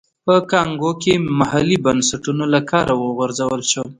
[0.25, 3.89] په کانګو کې محلي بنسټونه له کاره وغورځول شول.